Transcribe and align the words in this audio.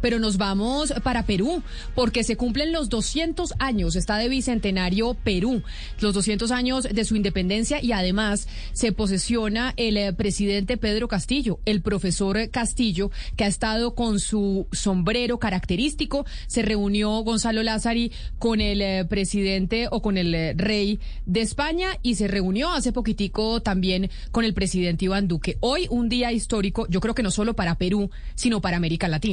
Pero 0.00 0.20
nos 0.20 0.36
vamos 0.36 0.94
para 1.02 1.26
Perú, 1.26 1.60
porque 1.96 2.22
se 2.22 2.36
cumplen 2.36 2.70
los 2.70 2.88
200 2.88 3.54
años, 3.58 3.96
está 3.96 4.16
de 4.16 4.28
bicentenario 4.28 5.14
Perú, 5.14 5.64
los 5.98 6.14
200 6.14 6.52
años 6.52 6.84
de 6.84 7.04
su 7.04 7.16
independencia 7.16 7.82
y 7.82 7.90
además 7.90 8.46
se 8.74 8.92
posesiona 8.92 9.74
el 9.76 9.96
eh, 9.96 10.12
presidente 10.12 10.76
Pedro 10.76 11.08
Castillo, 11.08 11.58
el 11.64 11.82
profesor 11.82 12.48
Castillo, 12.50 13.10
que 13.34 13.42
ha 13.42 13.48
estado 13.48 13.96
con 13.96 14.20
su 14.20 14.68
sombrero 14.70 15.40
característico. 15.40 16.24
Se 16.46 16.62
reunió 16.62 17.10
Gonzalo 17.24 17.64
Lázari 17.64 18.12
con 18.38 18.60
el 18.60 18.82
eh, 18.82 19.04
presidente 19.04 19.88
o 19.90 20.00
con 20.00 20.16
el 20.16 20.32
eh, 20.32 20.54
rey 20.56 21.00
de 21.26 21.40
España 21.40 21.98
y 22.02 22.14
se 22.14 22.28
reunió 22.28 22.72
hace 22.72 22.92
poquitico 22.92 23.60
también 23.60 24.10
con 24.30 24.44
el 24.44 24.54
presidente 24.54 25.06
Iván 25.06 25.26
Duque. 25.26 25.56
Hoy 25.58 25.88
un 25.90 26.08
día 26.08 26.30
histórico, 26.30 26.86
yo 26.88 27.00
creo 27.00 27.16
que 27.16 27.24
no 27.24 27.32
solo 27.32 27.54
para 27.56 27.74
Perú, 27.78 28.12
sino 28.36 28.60
para 28.60 28.76
América 28.76 29.08
Latina. 29.08 29.23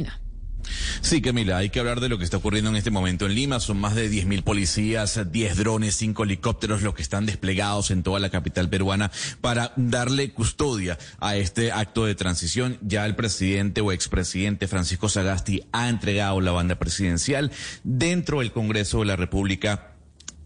Sí, 1.00 1.20
Camila, 1.20 1.58
hay 1.58 1.70
que 1.70 1.80
hablar 1.80 2.00
de 2.00 2.08
lo 2.08 2.18
que 2.18 2.24
está 2.24 2.36
ocurriendo 2.36 2.70
en 2.70 2.76
este 2.76 2.90
momento 2.90 3.26
en 3.26 3.34
Lima. 3.34 3.60
Son 3.60 3.78
más 3.78 3.94
de 3.94 4.10
10.000 4.10 4.42
policías, 4.42 5.20
10 5.30 5.56
drones, 5.56 5.96
5 5.96 6.24
helicópteros 6.24 6.82
los 6.82 6.94
que 6.94 7.02
están 7.02 7.26
desplegados 7.26 7.90
en 7.90 8.02
toda 8.02 8.20
la 8.20 8.30
capital 8.30 8.68
peruana 8.68 9.10
para 9.40 9.72
darle 9.76 10.32
custodia 10.32 10.98
a 11.18 11.36
este 11.36 11.72
acto 11.72 12.04
de 12.04 12.14
transición. 12.14 12.78
Ya 12.80 13.04
el 13.06 13.16
presidente 13.16 13.80
o 13.80 13.92
expresidente 13.92 14.68
Francisco 14.68 15.08
Sagasti 15.08 15.62
ha 15.72 15.88
entregado 15.88 16.40
la 16.40 16.52
banda 16.52 16.76
presidencial 16.76 17.50
dentro 17.82 18.38
del 18.38 18.52
Congreso 18.52 19.00
de 19.00 19.06
la 19.06 19.16
República 19.16 19.91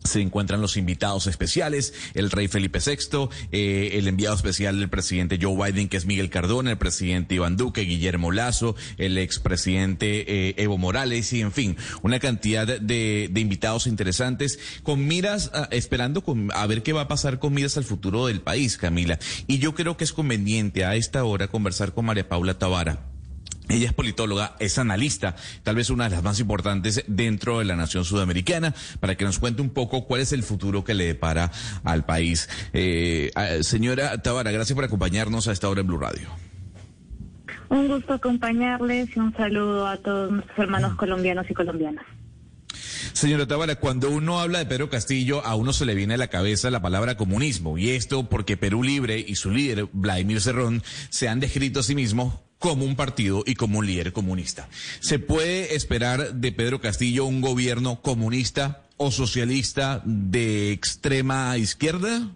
se 0.06 0.20
encuentran 0.20 0.60
los 0.60 0.76
invitados 0.76 1.26
especiales, 1.26 1.94
el 2.14 2.30
rey 2.30 2.48
Felipe 2.48 2.78
VI, 2.84 3.28
eh, 3.52 3.90
el 3.94 4.08
enviado 4.08 4.34
especial 4.34 4.78
del 4.78 4.88
presidente 4.88 5.38
Joe 5.40 5.70
Biden, 5.70 5.88
que 5.88 5.96
es 5.96 6.06
Miguel 6.06 6.30
Cardona, 6.30 6.70
el 6.70 6.78
presidente 6.78 7.34
Iván 7.34 7.56
Duque, 7.56 7.82
Guillermo 7.82 8.32
Lazo, 8.32 8.76
el 8.98 9.18
expresidente 9.18 10.48
eh, 10.48 10.54
Evo 10.58 10.78
Morales 10.78 11.32
y, 11.32 11.40
en 11.40 11.52
fin, 11.52 11.76
una 12.02 12.18
cantidad 12.18 12.66
de, 12.66 13.30
invitados 13.34 13.86
interesantes 13.86 14.58
con 14.82 15.06
miras, 15.06 15.50
esperando 15.70 16.24
a 16.54 16.66
ver 16.66 16.82
qué 16.82 16.92
va 16.92 17.02
a 17.02 17.08
pasar 17.08 17.38
con 17.38 17.52
miras 17.52 17.76
al 17.76 17.84
futuro 17.84 18.26
del 18.26 18.40
país, 18.40 18.76
Camila. 18.76 19.18
Y 19.46 19.58
yo 19.58 19.74
creo 19.74 19.96
que 19.96 20.04
es 20.04 20.12
conveniente 20.12 20.84
a 20.84 20.96
esta 20.96 21.24
hora 21.24 21.48
conversar 21.48 21.92
con 21.92 22.06
María 22.06 22.28
Paula 22.28 22.58
Tavara 22.58 23.15
ella 23.68 23.86
es 23.86 23.92
politóloga, 23.92 24.56
es 24.58 24.78
analista, 24.78 25.34
tal 25.62 25.76
vez 25.76 25.90
una 25.90 26.04
de 26.04 26.10
las 26.10 26.22
más 26.22 26.40
importantes 26.40 27.04
dentro 27.06 27.58
de 27.58 27.64
la 27.64 27.76
nación 27.76 28.04
sudamericana, 28.04 28.74
para 29.00 29.16
que 29.16 29.24
nos 29.24 29.38
cuente 29.38 29.62
un 29.62 29.70
poco 29.70 30.06
cuál 30.06 30.20
es 30.20 30.32
el 30.32 30.42
futuro 30.42 30.84
que 30.84 30.94
le 30.94 31.06
depara 31.06 31.50
al 31.84 32.04
país. 32.04 32.48
Eh, 32.72 33.30
señora 33.62 34.22
Tabara, 34.22 34.50
gracias 34.52 34.74
por 34.74 34.84
acompañarnos 34.84 35.48
a 35.48 35.52
esta 35.52 35.68
hora 35.68 35.80
en 35.80 35.86
Blue 35.86 35.98
Radio. 35.98 36.28
Un 37.68 37.88
gusto 37.88 38.14
acompañarles 38.14 39.16
y 39.16 39.18
un 39.18 39.34
saludo 39.36 39.88
a 39.88 39.96
todos 39.96 40.30
nuestros 40.30 40.58
hermanos 40.58 40.94
colombianos 40.94 41.46
y 41.50 41.54
colombianas. 41.54 42.04
Señora 43.12 43.46
Tabara, 43.46 43.76
cuando 43.76 44.10
uno 44.10 44.40
habla 44.40 44.58
de 44.58 44.66
Pedro 44.66 44.90
Castillo, 44.90 45.44
a 45.44 45.56
uno 45.56 45.72
se 45.72 45.86
le 45.86 45.94
viene 45.94 46.14
a 46.14 46.18
la 46.18 46.28
cabeza 46.28 46.70
la 46.70 46.82
palabra 46.82 47.16
comunismo, 47.16 47.78
y 47.78 47.90
esto 47.90 48.28
porque 48.28 48.56
Perú 48.56 48.82
Libre 48.82 49.24
y 49.26 49.36
su 49.36 49.50
líder, 49.50 49.88
Vladimir 49.92 50.40
Cerrón, 50.40 50.82
se 51.08 51.28
han 51.28 51.40
descrito 51.40 51.80
a 51.80 51.82
sí 51.82 51.94
mismos 51.94 52.45
como 52.58 52.84
un 52.84 52.96
partido 52.96 53.42
y 53.46 53.54
como 53.54 53.78
un 53.78 53.86
líder 53.86 54.12
comunista. 54.12 54.68
¿Se 55.00 55.18
puede 55.18 55.74
esperar 55.74 56.34
de 56.34 56.52
Pedro 56.52 56.80
Castillo 56.80 57.24
un 57.26 57.40
gobierno 57.40 58.00
comunista 58.00 58.82
o 58.96 59.10
socialista 59.10 60.02
de 60.04 60.72
extrema 60.72 61.56
izquierda? 61.58 62.30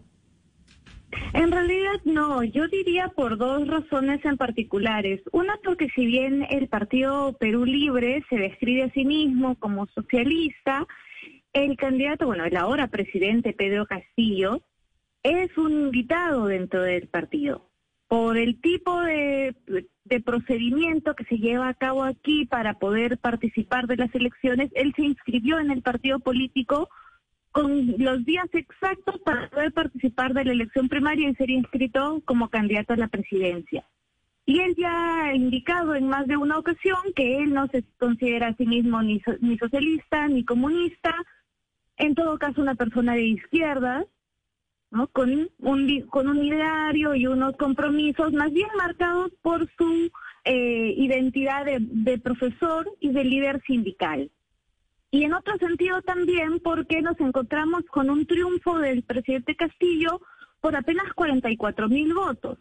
En 1.32 1.50
realidad 1.50 2.00
no, 2.04 2.44
yo 2.44 2.68
diría 2.68 3.08
por 3.08 3.36
dos 3.36 3.66
razones 3.66 4.24
en 4.24 4.36
particulares. 4.36 5.20
Una 5.32 5.58
porque 5.64 5.88
si 5.94 6.06
bien 6.06 6.46
el 6.50 6.68
Partido 6.68 7.32
Perú 7.38 7.64
Libre 7.64 8.24
se 8.28 8.36
describe 8.36 8.84
a 8.84 8.92
sí 8.92 9.04
mismo 9.04 9.56
como 9.56 9.86
socialista, 9.86 10.86
el 11.52 11.76
candidato, 11.76 12.26
bueno, 12.26 12.44
el 12.44 12.56
ahora 12.56 12.88
presidente 12.88 13.52
Pedro 13.52 13.86
Castillo, 13.86 14.62
es 15.22 15.56
un 15.58 15.72
invitado 15.72 16.47
dentro 16.47 16.82
del 16.82 17.08
partido 17.08 17.69
por 18.10 18.37
el 18.37 18.60
tipo 18.60 19.00
de, 19.03 19.54
procedimiento 20.25 21.15
que 21.15 21.25
se 21.26 21.38
lleva 21.38 21.69
a 21.69 21.75
cabo 21.75 22.03
aquí 22.03 22.44
para 22.44 22.75
poder 22.75 23.19
participar 23.19 23.87
de 23.87 23.97
las 23.97 24.12
elecciones, 24.12 24.72
él 24.75 24.93
se 24.97 25.03
inscribió 25.03 25.60
en 25.60 25.71
el 25.71 25.81
partido 25.81 26.19
político 26.19 26.88
con 27.53 27.94
los 27.99 28.25
días 28.25 28.49
exactos 28.53 29.20
para 29.20 29.49
poder 29.49 29.72
participar 29.72 30.34
de 30.34 30.44
la 30.44 30.50
elección 30.50 30.88
primaria 30.88 31.28
y 31.28 31.37
ser 31.37 31.50
inscrito 31.50 32.20
como 32.25 32.49
candidato 32.49 32.94
a 32.94 32.97
la 32.97 33.06
presidencia. 33.06 33.84
Y 34.44 34.59
él 34.59 34.75
ya 34.76 35.26
ha 35.26 35.34
indicado 35.37 35.94
en 35.94 36.09
más 36.09 36.26
de 36.26 36.37
una 36.37 36.59
ocasión 36.59 36.99
que 37.15 37.38
él 37.38 37.54
no 37.54 37.69
se 37.69 37.84
considera 37.97 38.49
a 38.49 38.56
sí 38.56 38.66
mismo 38.66 39.00
ni, 39.03 39.22
ni 39.41 39.56
socialista 39.56 40.26
ni 40.26 40.44
comunista, 40.44 41.15
en 41.97 42.16
todo 42.16 42.41
caso 42.41 42.60
una 42.60 42.75
persona 42.75 43.15
de 43.15 43.22
con, 45.12 45.48
un, 45.58 46.00
con 46.08 46.28
un 46.28 46.44
ideario 46.44 47.14
y 47.14 47.26
unos 47.26 47.56
compromisos 47.56 48.32
más 48.32 48.52
bien 48.52 48.68
marcados 48.76 49.30
por 49.42 49.68
su 49.76 50.10
eh, 50.44 50.94
identidad 50.96 51.66
de, 51.66 52.18
profesor 52.18 52.90
y 53.00 53.10
de 53.12 53.24
líder 53.24 53.62
sindical. 53.66 54.30
Y 55.12 55.24
en 55.24 55.34
otro 55.34 55.56
sentido 55.58 56.02
también 56.02 56.60
porque 56.60 57.02
nos 57.02 57.18
encontramos 57.20 57.84
con 57.86 58.10
un 58.10 58.26
triunfo 58.26 58.78
del 58.78 59.02
presidente 59.02 59.56
Castillo 59.56 60.20
por 60.60 60.76
apenas 60.76 61.12
44 61.14 61.88
mil 61.88 62.14
votos. 62.14 62.58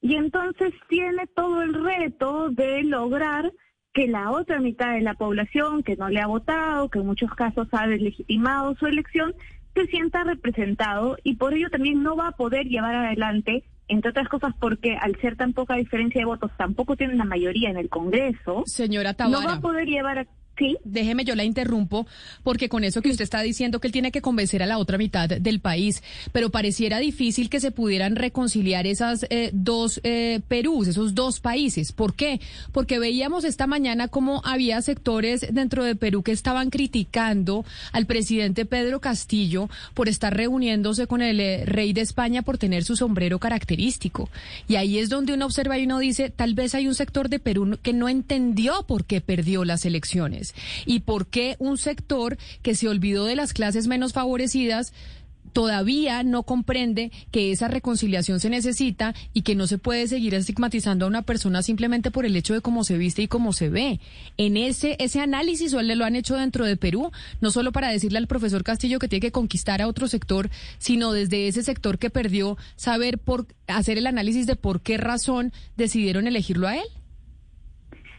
Y 0.00 0.16
entonces 0.16 0.72
tiene 0.88 1.26
todo 1.28 1.62
el 1.62 1.74
reto 1.74 2.50
de 2.50 2.84
lograr 2.84 3.52
que 3.92 4.06
la 4.08 4.30
otra 4.32 4.60
mitad 4.60 4.92
de 4.92 5.00
la 5.00 5.14
población 5.14 5.82
que 5.82 5.96
no 5.96 6.08
le 6.08 6.20
ha 6.20 6.26
votado, 6.26 6.90
que 6.90 6.98
en 6.98 7.06
muchos 7.06 7.30
casos 7.34 7.68
ha 7.72 7.86
deslegitimado 7.86 8.74
su 8.76 8.86
elección, 8.86 9.34
se 9.74 9.86
sienta 9.86 10.24
representado 10.24 11.16
y 11.22 11.36
por 11.36 11.54
ello 11.54 11.68
también 11.70 12.02
no 12.02 12.16
va 12.16 12.28
a 12.28 12.32
poder 12.32 12.66
llevar 12.66 12.94
adelante, 12.94 13.64
entre 13.88 14.10
otras 14.10 14.28
cosas 14.28 14.54
porque 14.58 14.96
al 14.96 15.20
ser 15.20 15.36
tan 15.36 15.52
poca 15.52 15.74
diferencia 15.74 16.20
de 16.20 16.26
votos 16.26 16.50
tampoco 16.56 16.96
tiene 16.96 17.14
una 17.14 17.24
mayoría 17.24 17.70
en 17.70 17.76
el 17.76 17.88
Congreso. 17.88 18.62
Señora 18.66 19.14
No 19.28 19.44
va 19.44 19.54
a 19.54 19.60
poder 19.60 19.86
llevar 19.86 20.26
Sí. 20.56 20.76
Déjeme, 20.84 21.24
yo 21.24 21.34
la 21.34 21.42
interrumpo, 21.42 22.06
porque 22.44 22.68
con 22.68 22.84
eso 22.84 23.02
que 23.02 23.10
usted 23.10 23.24
está 23.24 23.42
diciendo 23.42 23.80
que 23.80 23.88
él 23.88 23.92
tiene 23.92 24.12
que 24.12 24.22
convencer 24.22 24.62
a 24.62 24.66
la 24.66 24.78
otra 24.78 24.98
mitad 24.98 25.28
del 25.28 25.58
país, 25.58 26.02
pero 26.30 26.50
pareciera 26.50 27.00
difícil 27.00 27.50
que 27.50 27.58
se 27.58 27.72
pudieran 27.72 28.14
reconciliar 28.14 28.86
esas 28.86 29.26
eh, 29.30 29.50
dos 29.52 30.00
eh, 30.04 30.40
Perús, 30.46 30.86
esos 30.86 31.14
dos 31.14 31.40
países. 31.40 31.90
¿Por 31.90 32.14
qué? 32.14 32.40
Porque 32.70 33.00
veíamos 33.00 33.44
esta 33.44 33.66
mañana 33.66 34.06
cómo 34.06 34.42
había 34.44 34.80
sectores 34.80 35.44
dentro 35.50 35.82
de 35.82 35.96
Perú 35.96 36.22
que 36.22 36.32
estaban 36.32 36.70
criticando 36.70 37.64
al 37.90 38.06
presidente 38.06 38.64
Pedro 38.64 39.00
Castillo 39.00 39.68
por 39.92 40.08
estar 40.08 40.36
reuniéndose 40.36 41.08
con 41.08 41.20
el 41.20 41.40
eh, 41.40 41.64
rey 41.64 41.92
de 41.92 42.02
España 42.02 42.42
por 42.42 42.58
tener 42.58 42.84
su 42.84 42.94
sombrero 42.94 43.40
característico. 43.40 44.28
Y 44.68 44.76
ahí 44.76 44.98
es 44.98 45.08
donde 45.08 45.34
uno 45.34 45.46
observa 45.46 45.78
y 45.78 45.84
uno 45.84 45.98
dice, 45.98 46.30
tal 46.30 46.54
vez 46.54 46.76
hay 46.76 46.86
un 46.86 46.94
sector 46.94 47.28
de 47.28 47.40
Perú 47.40 47.78
que 47.82 47.92
no 47.92 48.08
entendió 48.08 48.84
por 48.86 49.04
qué 49.04 49.20
perdió 49.20 49.64
las 49.64 49.84
elecciones 49.84 50.43
y 50.84 51.00
por 51.00 51.28
qué 51.28 51.56
un 51.58 51.78
sector 51.78 52.36
que 52.62 52.74
se 52.74 52.88
olvidó 52.88 53.24
de 53.24 53.36
las 53.36 53.52
clases 53.52 53.86
menos 53.86 54.12
favorecidas 54.12 54.92
todavía 55.54 56.22
no 56.24 56.42
comprende 56.42 57.12
que 57.30 57.52
esa 57.52 57.68
reconciliación 57.68 58.40
se 58.40 58.50
necesita 58.50 59.14
y 59.32 59.42
que 59.42 59.54
no 59.54 59.66
se 59.66 59.78
puede 59.78 60.06
seguir 60.08 60.34
estigmatizando 60.34 61.04
a 61.04 61.08
una 61.08 61.22
persona 61.22 61.62
simplemente 61.62 62.10
por 62.10 62.26
el 62.26 62.36
hecho 62.36 62.54
de 62.54 62.60
cómo 62.60 62.84
se 62.84 62.98
viste 62.98 63.22
y 63.22 63.28
cómo 63.28 63.52
se 63.52 63.70
ve. 63.70 64.00
En 64.36 64.56
ese 64.58 64.96
ese 64.98 65.20
análisis 65.20 65.72
o 65.72 65.80
lo 65.80 66.04
han 66.04 66.16
hecho 66.16 66.36
dentro 66.36 66.66
de 66.66 66.76
Perú, 66.76 67.12
no 67.40 67.52
solo 67.52 67.70
para 67.70 67.88
decirle 67.88 68.18
al 68.18 68.26
profesor 68.26 68.64
Castillo 68.64 68.98
que 68.98 69.08
tiene 69.08 69.20
que 69.20 69.32
conquistar 69.32 69.80
a 69.80 69.86
otro 69.86 70.08
sector, 70.08 70.50
sino 70.78 71.12
desde 71.12 71.46
ese 71.46 71.62
sector 71.62 71.98
que 71.98 72.10
perdió 72.10 72.58
saber 72.74 73.18
por 73.18 73.46
hacer 73.68 73.96
el 73.96 74.08
análisis 74.08 74.46
de 74.46 74.56
por 74.56 74.80
qué 74.80 74.96
razón 74.96 75.52
decidieron 75.76 76.26
elegirlo 76.26 76.66
a 76.66 76.76
él 76.76 76.84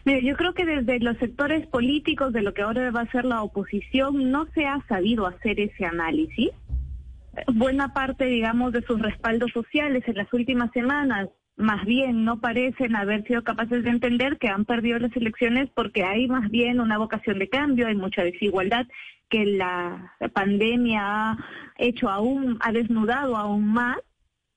yo 0.06 0.36
creo 0.36 0.54
que 0.54 0.64
desde 0.64 1.00
los 1.00 1.16
sectores 1.18 1.66
políticos 1.66 2.32
de 2.32 2.42
lo 2.42 2.54
que 2.54 2.62
ahora 2.62 2.90
va 2.90 3.00
a 3.02 3.10
ser 3.10 3.24
la 3.24 3.42
oposición 3.42 4.30
no 4.30 4.46
se 4.54 4.66
ha 4.66 4.80
sabido 4.88 5.26
hacer 5.26 5.58
ese 5.58 5.84
análisis. 5.84 6.50
Buena 7.52 7.92
parte, 7.92 8.26
digamos, 8.26 8.72
de 8.72 8.82
sus 8.82 9.00
respaldos 9.00 9.50
sociales 9.52 10.04
en 10.06 10.16
las 10.16 10.32
últimas 10.32 10.70
semanas 10.72 11.28
más 11.56 11.86
bien 11.86 12.24
no 12.24 12.38
parecen 12.40 12.94
haber 12.96 13.24
sido 13.26 13.42
capaces 13.42 13.82
de 13.82 13.90
entender 13.90 14.36
que 14.38 14.48
han 14.48 14.66
perdido 14.66 14.98
las 14.98 15.16
elecciones 15.16 15.70
porque 15.74 16.04
hay 16.04 16.28
más 16.28 16.50
bien 16.50 16.80
una 16.80 16.98
vocación 16.98 17.38
de 17.38 17.48
cambio, 17.48 17.86
hay 17.86 17.94
mucha 17.94 18.22
desigualdad 18.22 18.86
que 19.30 19.44
la 19.46 20.12
pandemia 20.34 21.00
ha 21.02 21.38
hecho 21.78 22.10
aún, 22.10 22.58
ha 22.60 22.72
desnudado 22.72 23.36
aún 23.36 23.72
más 23.72 23.96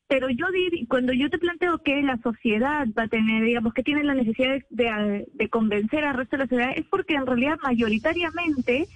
pero 0.10 0.28
yo 0.28 0.48
cuando 0.88 1.14
yo 1.14 1.30
te 1.30 1.38
planteo 1.38 1.78
que 1.84 2.02
la 2.02 2.18
sociedad 2.18 2.88
va 2.98 3.04
a 3.04 3.08
tener, 3.08 3.44
digamos, 3.44 3.76
que 3.76 3.84
tiene 3.84 4.04
la 4.04 4.16
necesidad 4.16 4.60
de, 4.72 5.50
convencer 5.52 6.04
al 6.04 6.16
resto 6.16 6.36
de 6.36 6.44
la 6.44 6.50
sociedad, 6.50 6.74
es 6.76 6.86
porque 6.88 7.14
en 7.14 7.28
realidad 7.28 7.60
mayoritariamente 7.62 8.88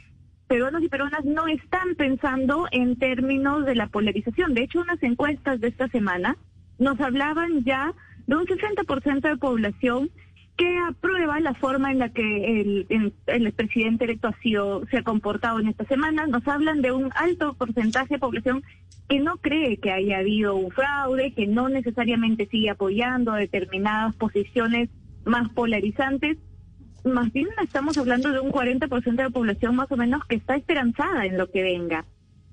peruanos 0.48 0.82
y 0.82 0.90
peruanas 0.90 1.24
no 1.24 1.48
están 1.48 1.94
pensando 1.96 2.68
en 2.72 2.98
términos 2.98 3.64
de 3.64 3.76
la 3.76 3.90
polarización. 3.90 4.56
De 4.56 4.64
hecho, 4.64 4.82
unas 4.82 5.02
encuestas 5.04 5.62
de 5.62 5.68
esta 5.68 5.88
semana 5.90 6.36
nos 6.80 7.00
hablaban 7.00 7.64
ya 7.64 7.94
de 8.26 8.36
un 8.36 8.48
60% 8.48 9.22
de 9.22 9.38
población 9.38 10.10
que 10.58 10.78
aprueba 10.88 11.40
la 11.40 11.54
forma 11.56 11.92
en 11.92 12.00
la 12.00 12.10
que 12.10 12.62
el, 12.62 13.14
el, 13.26 13.52
presidente 13.54 14.06
electo 14.06 14.28
ha 14.28 14.38
sido, 14.40 14.86
se 14.88 14.98
ha 14.98 15.04
comportado 15.04 15.60
en 15.60 15.68
estas 15.68 15.88
semanas. 15.88 16.30
Nos 16.30 16.48
hablan 16.48 16.82
de 16.82 16.92
un 16.92 17.10
alto 17.16 17.54
porcentaje 17.56 18.16
de 18.16 18.20
población 18.20 18.64
que 19.10 19.20
no 19.20 19.38
cree 19.38 19.78
que 19.78 19.92
haya 19.92 20.20
habido 20.20 20.56
un 20.56 20.72
fraude, 20.72 21.34
que 21.34 21.48
no 21.48 21.70
necesariamente 21.70 22.48
sigue 22.48 22.70
apoyando 22.70 23.34
determinadas 23.34 24.16
posiciones 24.16 24.90
más 25.26 25.50
polarizantes. 25.50 26.38
Más 27.04 27.34
bien 27.34 27.48
estamos 27.62 27.98
hablando 27.98 28.32
de 28.32 28.40
un 28.40 28.52
40% 28.52 29.16
de 29.16 29.24
la 29.24 29.30
población 29.30 29.76
más 29.76 29.92
o 29.92 29.98
menos 29.98 30.24
que 30.26 30.36
está 30.36 30.56
esperanzada 30.56 31.26
en 31.26 31.38
lo 31.38 31.50
que 31.50 31.64
venga. 31.64 32.06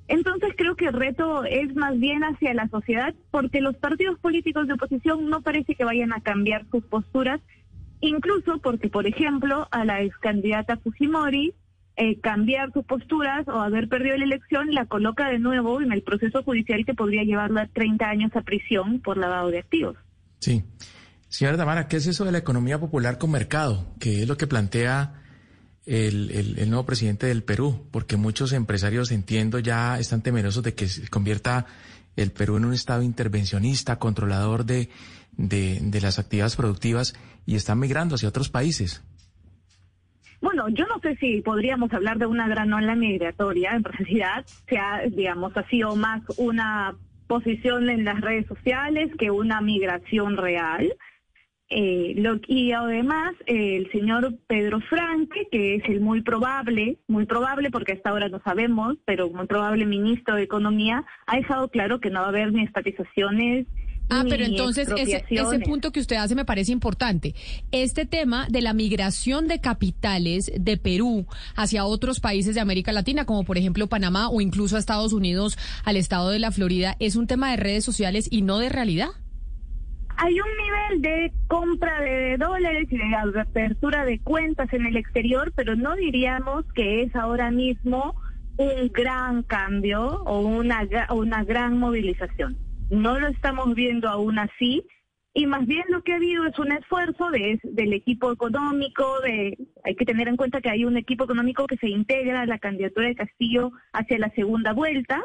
Entonces 0.08 0.54
creo 0.56 0.74
que 0.74 0.86
el 0.86 0.92
reto 0.92 1.44
es 1.44 1.72
más 1.76 1.96
bien 2.00 2.24
hacia 2.24 2.52
la 2.52 2.68
sociedad 2.68 3.14
porque 3.30 3.60
los 3.60 3.76
partidos 3.76 4.18
políticos 4.18 4.66
de 4.66 4.72
oposición 4.72 5.30
no 5.30 5.40
parece 5.40 5.76
que 5.76 5.84
vayan 5.84 6.12
a 6.12 6.20
cambiar 6.20 6.66
sus 6.72 6.82
posturas, 6.84 7.40
incluso 8.00 8.58
porque, 8.58 8.88
por 8.88 9.06
ejemplo, 9.06 9.68
a 9.70 9.84
la 9.84 10.02
ex 10.02 10.16
candidata 10.18 10.76
Fujimori 10.76 11.54
eh, 11.96 12.18
cambiar 12.20 12.72
sus 12.72 12.84
posturas 12.84 13.46
o 13.48 13.60
haber 13.60 13.88
perdido 13.88 14.16
la 14.16 14.24
elección 14.24 14.72
la 14.72 14.86
coloca 14.86 15.28
de 15.28 15.38
nuevo 15.38 15.82
en 15.82 15.92
el 15.92 16.02
proceso 16.02 16.42
judicial 16.42 16.84
que 16.86 16.94
podría 16.94 17.24
llevarla 17.24 17.68
30 17.72 18.08
años 18.08 18.30
a 18.34 18.42
prisión 18.42 19.00
por 19.00 19.18
lavado 19.18 19.50
de 19.50 19.58
activos. 19.58 19.96
Sí. 20.38 20.64
Señora 21.28 21.56
Tamara, 21.56 21.88
¿qué 21.88 21.96
es 21.96 22.06
eso 22.06 22.24
de 22.24 22.32
la 22.32 22.38
economía 22.38 22.80
popular 22.80 23.18
con 23.18 23.30
mercado? 23.30 23.94
¿Qué 24.00 24.22
es 24.22 24.28
lo 24.28 24.36
que 24.36 24.46
plantea 24.46 25.20
el, 25.86 26.68
nuevo 26.68 26.86
presidente 26.86 27.26
del 27.26 27.42
Perú, 27.42 27.86
porque 27.90 28.16
muchos 28.16 28.52
empresarios, 28.52 29.10
entiendo, 29.10 29.58
ya 29.58 29.98
están 29.98 30.22
temerosos 30.22 30.62
de 30.62 30.74
que 30.74 30.88
se 30.88 31.08
convierta 31.08 31.66
el 32.16 32.32
Perú 32.32 32.56
en 32.56 32.66
un 32.66 32.74
estado 32.74 33.02
intervencionista, 33.02 33.98
controlador 33.98 34.64
de, 34.64 34.88
de, 35.36 36.00
las 36.00 36.18
actividades 36.18 36.56
productivas 36.56 37.14
y 37.46 37.56
están 37.56 37.78
migrando 37.78 38.14
hacia 38.14 38.28
otros 38.28 38.48
países. 38.48 39.02
Bueno, 40.40 40.68
yo 40.70 40.86
no 40.86 40.98
sé 41.00 41.16
si 41.16 41.42
podríamos 41.42 41.92
hablar 41.92 42.18
de 42.18 42.26
una 42.26 42.48
gran 42.48 42.72
ola 42.72 42.94
migratoria, 42.94 43.74
en 43.74 43.84
realidad, 43.84 44.46
sea, 44.68 45.02
digamos, 45.10 45.54
ha 45.56 45.66
sido 45.68 45.96
más 45.96 46.22
una 46.38 46.94
posición 47.26 47.90
en 47.90 48.04
las 48.04 48.20
redes 48.20 48.46
sociales 48.46 49.10
que 49.18 49.30
una 49.30 49.60
migración 49.60 50.36
real. 50.36 50.92
Eh, 51.72 52.14
lo, 52.16 52.40
y 52.48 52.72
además 52.72 53.34
el 53.46 53.88
señor 53.92 54.34
Pedro 54.48 54.80
Franque, 54.80 55.46
que 55.52 55.76
es 55.76 55.84
el 55.84 56.00
muy 56.00 56.22
probable, 56.22 56.98
muy 57.06 57.26
probable 57.26 57.70
porque 57.70 57.92
hasta 57.92 58.10
ahora 58.10 58.28
no 58.28 58.40
sabemos, 58.42 58.96
pero 59.04 59.30
muy 59.30 59.46
probable 59.46 59.86
ministro 59.86 60.34
de 60.34 60.42
Economía, 60.42 61.04
ha 61.28 61.36
dejado 61.36 61.68
claro 61.68 62.00
que 62.00 62.10
no 62.10 62.20
va 62.20 62.26
a 62.26 62.30
haber 62.30 62.52
ni 62.52 62.64
estatizaciones. 62.64 63.68
Ah, 64.10 64.24
pero 64.28 64.44
entonces 64.44 64.88
ese, 64.96 65.24
ese 65.28 65.58
punto 65.60 65.92
que 65.92 66.00
usted 66.00 66.16
hace 66.16 66.34
me 66.34 66.44
parece 66.44 66.72
importante. 66.72 67.34
Este 67.72 68.06
tema 68.06 68.46
de 68.48 68.60
la 68.60 68.72
migración 68.72 69.48
de 69.48 69.60
capitales 69.60 70.50
de 70.54 70.76
Perú 70.76 71.26
hacia 71.56 71.84
otros 71.84 72.20
países 72.20 72.54
de 72.54 72.60
América 72.60 72.92
Latina, 72.92 73.24
como 73.24 73.44
por 73.44 73.56
ejemplo 73.56 73.86
Panamá 73.86 74.28
o 74.28 74.40
incluso 74.40 74.76
a 74.76 74.78
Estados 74.78 75.12
Unidos, 75.12 75.56
al 75.84 75.96
estado 75.96 76.30
de 76.30 76.38
la 76.38 76.50
Florida, 76.50 76.96
¿es 76.98 77.16
un 77.16 77.26
tema 77.26 77.50
de 77.50 77.56
redes 77.56 77.84
sociales 77.84 78.28
y 78.30 78.42
no 78.42 78.58
de 78.58 78.68
realidad? 78.68 79.10
hay 80.22 80.38
un 80.38 80.48
nivel 80.62 81.02
de 81.02 81.32
compra 81.48 81.98
de 82.02 82.36
dólares 82.36 82.88
y 82.90 82.98
de 82.98 83.40
apertura 83.40 84.04
de 84.04 84.18
cuentas 84.20 84.70
en 84.74 84.84
el 84.84 84.98
exterior, 84.98 85.50
pero 85.56 85.76
no 85.76 85.96
diríamos 85.96 86.66
que 86.74 87.02
es 87.02 87.16
ahora 87.16 87.50
mismo 87.50 88.14
un 88.58 88.88
gran 88.92 89.42
cambio 89.44 90.22
o 90.24 90.40
una, 90.40 90.86
una 91.08 91.42
gran 91.44 91.78
movilización. 91.78 92.58
No 92.90 93.18
lo 93.18 93.28
estamos 93.28 93.74
viendo 93.74 94.08
aún 94.08 94.38
así 94.38 94.84
y 95.32 95.46
más 95.46 95.64
bien 95.66 95.84
lo 95.88 96.02
que 96.02 96.12
ha 96.12 96.16
habido 96.16 96.44
es 96.44 96.58
un 96.58 96.72
esfuerzo 96.72 97.30
de, 97.30 97.60
del 97.62 97.92
equipo 97.92 98.32
económico, 98.32 99.06
hay 99.24 99.94
que 99.94 100.04
tener 100.04 100.26
en 100.26 100.36
cuenta 100.36 100.60
que 100.60 100.70
hay 100.70 100.84
un 100.84 100.96
equipo 100.96 101.24
económico 101.24 101.68
que 101.68 101.76
se 101.76 101.88
integra 101.88 102.40
a 102.40 102.46
la 102.46 102.58
candidatura 102.58 103.06
de 103.06 103.14
Castillo 103.14 103.70
hacia 103.92 104.18
la 104.18 104.30
segunda 104.30 104.72
vuelta, 104.72 105.24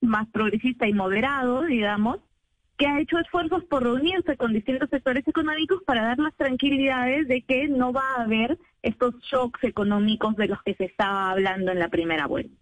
más 0.00 0.26
progresista 0.30 0.88
y 0.88 0.94
moderado, 0.94 1.62
digamos, 1.64 2.20
que 2.78 2.86
ha 2.86 2.98
hecho 2.98 3.18
esfuerzos 3.18 3.62
por 3.64 3.82
reunirse 3.82 4.38
con 4.38 4.54
distintos 4.54 4.88
sectores 4.88 5.28
económicos 5.28 5.82
para 5.84 6.02
dar 6.02 6.18
las 6.18 6.34
tranquilidades 6.36 7.28
de 7.28 7.42
que 7.42 7.68
no 7.68 7.92
va 7.92 8.08
a 8.16 8.22
haber 8.22 8.58
estos 8.80 9.14
shocks 9.20 9.62
económicos 9.64 10.34
de 10.36 10.48
los 10.48 10.62
que 10.62 10.74
se 10.74 10.86
estaba 10.86 11.30
hablando 11.30 11.72
en 11.72 11.78
la 11.78 11.88
primera 11.88 12.26
vuelta. 12.26 12.61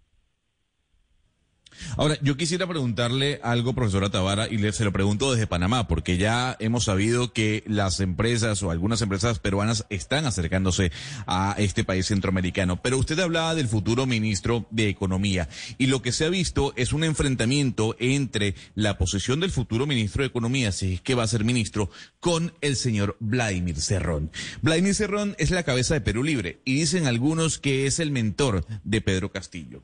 Ahora, 1.97 2.17
yo 2.21 2.37
quisiera 2.37 2.67
preguntarle 2.67 3.39
algo, 3.43 3.73
profesora 3.73 4.09
Tavara, 4.09 4.47
y 4.47 4.57
le, 4.57 4.71
se 4.71 4.83
lo 4.83 4.91
pregunto 4.91 5.31
desde 5.31 5.47
Panamá, 5.47 5.87
porque 5.87 6.17
ya 6.17 6.55
hemos 6.59 6.85
sabido 6.85 7.33
que 7.33 7.63
las 7.67 7.99
empresas 7.99 8.61
o 8.63 8.71
algunas 8.71 9.01
empresas 9.01 9.39
peruanas 9.39 9.85
están 9.89 10.25
acercándose 10.25 10.91
a 11.27 11.55
este 11.57 11.83
país 11.83 12.07
centroamericano. 12.07 12.81
Pero 12.81 12.97
usted 12.97 13.19
hablaba 13.19 13.55
del 13.55 13.67
futuro 13.67 14.05
ministro 14.05 14.67
de 14.71 14.89
Economía, 14.89 15.49
y 15.77 15.87
lo 15.87 16.01
que 16.01 16.11
se 16.11 16.25
ha 16.25 16.29
visto 16.29 16.73
es 16.75 16.93
un 16.93 17.03
enfrentamiento 17.03 17.95
entre 17.99 18.55
la 18.75 18.97
posición 18.97 19.39
del 19.39 19.51
futuro 19.51 19.85
ministro 19.85 20.23
de 20.23 20.27
Economía, 20.27 20.71
si 20.71 20.95
es 20.95 21.01
que 21.01 21.15
va 21.15 21.23
a 21.23 21.27
ser 21.27 21.43
ministro, 21.43 21.89
con 22.19 22.53
el 22.61 22.75
señor 22.75 23.17
Vladimir 23.19 23.79
Cerrón. 23.79 24.31
Vladimir 24.61 24.95
Cerrón 24.95 25.35
es 25.37 25.51
la 25.51 25.63
cabeza 25.63 25.93
de 25.93 26.01
Perú 26.01 26.23
Libre, 26.23 26.61
y 26.65 26.75
dicen 26.75 27.07
algunos 27.07 27.59
que 27.59 27.85
es 27.85 27.99
el 27.99 28.11
mentor 28.11 28.65
de 28.83 29.01
Pedro 29.01 29.31
Castillo 29.31 29.83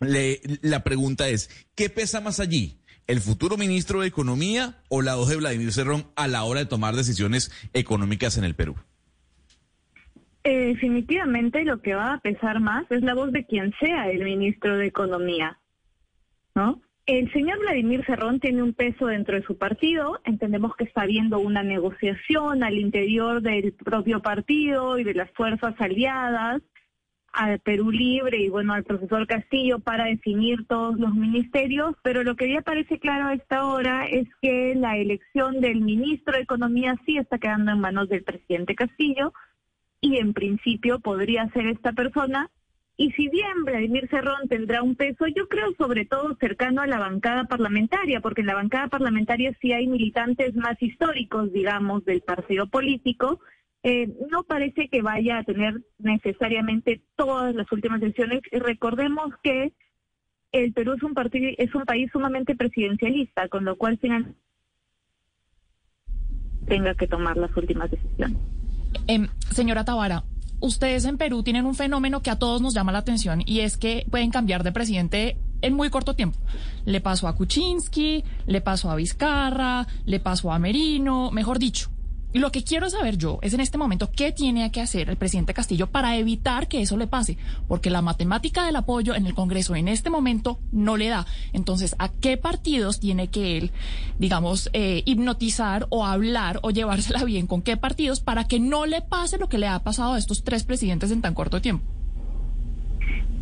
la 0.00 0.84
pregunta 0.84 1.28
es, 1.28 1.50
¿qué 1.74 1.90
pesa 1.90 2.20
más 2.20 2.40
allí? 2.40 2.78
¿El 3.06 3.20
futuro 3.20 3.56
ministro 3.56 4.02
de 4.02 4.08
Economía 4.08 4.76
o 4.88 5.00
la 5.00 5.14
voz 5.14 5.30
de 5.30 5.36
Vladimir 5.36 5.72
Cerrón 5.72 6.04
a 6.14 6.28
la 6.28 6.44
hora 6.44 6.60
de 6.60 6.66
tomar 6.66 6.94
decisiones 6.94 7.50
económicas 7.72 8.36
en 8.36 8.44
el 8.44 8.54
Perú? 8.54 8.76
Eh, 10.44 10.74
definitivamente 10.74 11.64
lo 11.64 11.80
que 11.80 11.94
va 11.94 12.14
a 12.14 12.20
pesar 12.20 12.60
más 12.60 12.84
es 12.90 13.02
la 13.02 13.14
voz 13.14 13.32
de 13.32 13.44
quien 13.44 13.72
sea 13.80 14.10
el 14.10 14.24
ministro 14.24 14.76
de 14.76 14.86
Economía, 14.86 15.58
¿no? 16.54 16.80
El 17.06 17.32
señor 17.32 17.58
Vladimir 17.60 18.04
Cerrón 18.04 18.38
tiene 18.38 18.62
un 18.62 18.74
peso 18.74 19.06
dentro 19.06 19.34
de 19.34 19.42
su 19.42 19.56
partido. 19.56 20.20
Entendemos 20.24 20.76
que 20.76 20.84
está 20.84 21.02
habiendo 21.02 21.38
una 21.38 21.62
negociación 21.62 22.62
al 22.62 22.78
interior 22.78 23.40
del 23.40 23.72
propio 23.72 24.20
partido 24.20 24.98
y 24.98 25.04
de 25.04 25.14
las 25.14 25.30
fuerzas 25.30 25.74
aliadas 25.78 26.60
al 27.32 27.60
Perú 27.60 27.90
Libre 27.90 28.38
y 28.38 28.48
bueno 28.48 28.74
al 28.74 28.84
profesor 28.84 29.26
Castillo 29.26 29.78
para 29.78 30.06
definir 30.06 30.66
todos 30.66 30.98
los 30.98 31.14
ministerios, 31.14 31.94
pero 32.02 32.22
lo 32.22 32.36
que 32.36 32.52
ya 32.52 32.62
parece 32.62 32.98
claro 32.98 33.28
a 33.28 33.34
esta 33.34 33.66
hora 33.66 34.06
es 34.06 34.26
que 34.40 34.74
la 34.74 34.96
elección 34.96 35.60
del 35.60 35.80
ministro 35.80 36.34
de 36.34 36.42
Economía 36.42 36.96
sí 37.06 37.16
está 37.16 37.38
quedando 37.38 37.72
en 37.72 37.80
manos 37.80 38.08
del 38.08 38.24
presidente 38.24 38.74
Castillo 38.74 39.32
y 40.00 40.16
en 40.18 40.32
principio 40.32 41.00
podría 41.00 41.48
ser 41.50 41.66
esta 41.66 41.92
persona. 41.92 42.50
Y 42.96 43.12
si 43.12 43.28
bien 43.28 43.64
Vladimir 43.64 44.08
Cerrón 44.08 44.48
tendrá 44.48 44.82
un 44.82 44.96
peso, 44.96 45.26
yo 45.28 45.48
creo 45.48 45.72
sobre 45.78 46.04
todo 46.04 46.36
cercano 46.40 46.82
a 46.82 46.86
la 46.88 46.98
bancada 46.98 47.44
parlamentaria, 47.44 48.20
porque 48.20 48.40
en 48.40 48.48
la 48.48 48.56
bancada 48.56 48.88
parlamentaria 48.88 49.56
sí 49.60 49.72
hay 49.72 49.86
militantes 49.86 50.56
más 50.56 50.82
históricos, 50.82 51.52
digamos, 51.52 52.04
del 52.04 52.22
partido 52.22 52.66
político, 52.66 53.38
eh, 53.82 54.08
no 54.30 54.42
parece 54.42 54.88
que 54.88 55.02
vaya 55.02 55.38
a 55.38 55.44
tener 55.44 55.82
necesariamente 55.98 57.00
todas 57.16 57.54
las 57.54 57.70
últimas 57.70 58.00
decisiones. 58.00 58.40
Recordemos 58.50 59.32
que 59.42 59.72
el 60.52 60.72
Perú 60.72 60.94
es 60.94 61.02
un, 61.02 61.14
partido, 61.14 61.50
es 61.56 61.74
un 61.74 61.84
país 61.84 62.10
sumamente 62.12 62.56
presidencialista, 62.56 63.48
con 63.48 63.64
lo 63.64 63.76
cual 63.76 63.98
tenga 63.98 64.24
que 66.94 67.06
tomar 67.06 67.36
las 67.36 67.56
últimas 67.56 67.90
decisiones. 67.90 68.36
Em, 69.06 69.28
señora 69.50 69.84
Tabara, 69.84 70.24
ustedes 70.60 71.04
en 71.04 71.18
Perú 71.18 71.42
tienen 71.42 71.66
un 71.66 71.74
fenómeno 71.74 72.22
que 72.22 72.30
a 72.30 72.38
todos 72.38 72.60
nos 72.60 72.74
llama 72.74 72.92
la 72.92 72.98
atención 72.98 73.42
y 73.44 73.60
es 73.60 73.76
que 73.76 74.06
pueden 74.10 74.30
cambiar 74.30 74.64
de 74.64 74.72
presidente 74.72 75.36
en 75.62 75.74
muy 75.74 75.90
corto 75.90 76.14
tiempo. 76.14 76.38
Le 76.84 77.00
pasó 77.00 77.28
a 77.28 77.36
Kuczynski, 77.36 78.24
le 78.46 78.60
pasó 78.60 78.90
a 78.90 78.96
Vizcarra, 78.96 79.86
le 80.04 80.20
pasó 80.20 80.52
a 80.52 80.58
Merino, 80.58 81.30
mejor 81.30 81.58
dicho, 81.58 81.90
lo 82.34 82.52
que 82.52 82.62
quiero 82.62 82.90
saber 82.90 83.16
yo 83.16 83.38
es 83.42 83.54
en 83.54 83.60
este 83.60 83.78
momento 83.78 84.10
qué 84.12 84.32
tiene 84.32 84.70
que 84.70 84.80
hacer 84.80 85.08
el 85.08 85.16
presidente 85.16 85.54
Castillo 85.54 85.86
para 85.86 86.16
evitar 86.16 86.68
que 86.68 86.82
eso 86.82 86.96
le 86.96 87.06
pase, 87.06 87.38
porque 87.66 87.90
la 87.90 88.02
matemática 88.02 88.64
del 88.64 88.76
apoyo 88.76 89.14
en 89.14 89.26
el 89.26 89.34
Congreso 89.34 89.74
en 89.76 89.88
este 89.88 90.10
momento 90.10 90.58
no 90.70 90.96
le 90.96 91.08
da. 91.08 91.26
Entonces, 91.52 91.96
¿a 91.98 92.10
qué 92.10 92.36
partidos 92.36 93.00
tiene 93.00 93.28
que 93.28 93.56
él, 93.56 93.72
digamos, 94.18 94.68
eh, 94.72 95.02
hipnotizar 95.06 95.86
o 95.90 96.04
hablar 96.04 96.60
o 96.62 96.70
llevársela 96.70 97.24
bien 97.24 97.46
con 97.46 97.62
qué 97.62 97.76
partidos 97.76 98.20
para 98.20 98.44
que 98.44 98.60
no 98.60 98.86
le 98.86 99.00
pase 99.00 99.38
lo 99.38 99.48
que 99.48 99.58
le 99.58 99.68
ha 99.68 99.82
pasado 99.82 100.14
a 100.14 100.18
estos 100.18 100.44
tres 100.44 100.64
presidentes 100.64 101.10
en 101.10 101.22
tan 101.22 101.34
corto 101.34 101.62
tiempo? 101.62 101.97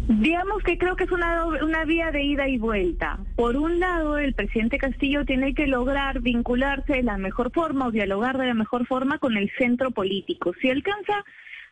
Digamos 0.08 0.62
que 0.62 0.78
creo 0.78 0.94
que 0.94 1.04
es 1.04 1.10
una, 1.10 1.44
una 1.46 1.84
vía 1.84 2.12
de 2.12 2.22
ida 2.22 2.48
y 2.48 2.58
vuelta. 2.58 3.18
Por 3.34 3.56
un 3.56 3.80
lado, 3.80 4.18
el 4.18 4.34
presidente 4.34 4.78
Castillo 4.78 5.24
tiene 5.24 5.52
que 5.52 5.66
lograr 5.66 6.20
vincularse 6.20 6.94
de 6.94 7.02
la 7.02 7.18
mejor 7.18 7.50
forma 7.52 7.88
o 7.88 7.90
dialogar 7.90 8.38
de 8.38 8.46
la 8.46 8.54
mejor 8.54 8.86
forma 8.86 9.18
con 9.18 9.36
el 9.36 9.50
centro 9.58 9.90
político. 9.90 10.52
Si 10.60 10.70
alcanza 10.70 11.24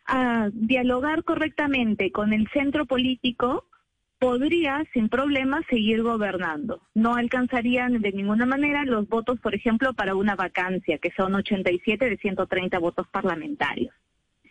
a 0.05 0.49
dialogar 0.51 1.23
correctamente 1.23 2.11
con 2.11 2.33
el 2.33 2.49
centro 2.49 2.85
político, 2.85 3.65
podría 4.19 4.83
sin 4.93 5.07
problema 5.07 5.61
seguir 5.69 6.03
gobernando. 6.03 6.81
No 6.93 7.15
alcanzarían 7.15 8.01
de 8.01 8.11
ninguna 8.11 8.45
manera 8.45 8.83
los 8.83 9.07
votos, 9.07 9.39
por 9.39 9.55
ejemplo, 9.55 9.93
para 9.93 10.13
una 10.13 10.35
vacancia, 10.35 10.97
que 10.97 11.11
son 11.11 11.35
87 11.35 12.09
de 12.09 12.17
130 12.17 12.79
votos 12.79 13.07
parlamentarios. 13.07 13.93